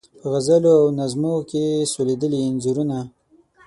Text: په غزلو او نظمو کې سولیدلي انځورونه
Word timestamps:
په 0.19 0.25
غزلو 0.33 0.71
او 0.81 0.87
نظمو 0.99 1.35
کې 1.49 1.65
سولیدلي 1.93 2.39
انځورونه 2.47 2.99